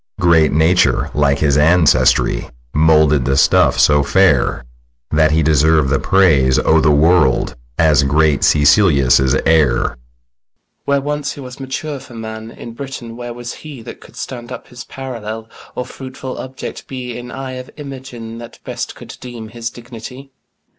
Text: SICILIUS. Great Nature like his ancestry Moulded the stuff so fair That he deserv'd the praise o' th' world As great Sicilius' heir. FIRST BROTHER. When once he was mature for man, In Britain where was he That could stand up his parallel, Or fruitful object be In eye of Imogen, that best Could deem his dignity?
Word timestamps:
SICILIUS. 0.19 0.29
Great 0.31 0.51
Nature 0.51 1.11
like 1.13 1.37
his 1.37 1.59
ancestry 1.59 2.49
Moulded 2.73 3.25
the 3.25 3.37
stuff 3.37 3.77
so 3.79 4.01
fair 4.01 4.65
That 5.11 5.29
he 5.29 5.43
deserv'd 5.43 5.89
the 5.89 5.99
praise 5.99 6.57
o' 6.57 6.81
th' 6.81 6.87
world 6.91 7.55
As 7.77 8.01
great 8.01 8.43
Sicilius' 8.43 9.35
heir. 9.45 9.75
FIRST 9.75 9.93
BROTHER. 9.93 9.97
When 10.85 11.03
once 11.03 11.33
he 11.33 11.39
was 11.39 11.59
mature 11.59 11.99
for 11.99 12.15
man, 12.15 12.49
In 12.49 12.73
Britain 12.73 13.15
where 13.15 13.31
was 13.31 13.53
he 13.61 13.83
That 13.83 14.01
could 14.01 14.15
stand 14.15 14.51
up 14.51 14.69
his 14.69 14.83
parallel, 14.85 15.47
Or 15.75 15.85
fruitful 15.85 16.35
object 16.39 16.87
be 16.87 17.15
In 17.15 17.29
eye 17.29 17.51
of 17.51 17.69
Imogen, 17.77 18.39
that 18.39 18.57
best 18.63 18.95
Could 18.95 19.15
deem 19.21 19.49
his 19.49 19.69
dignity? 19.69 20.31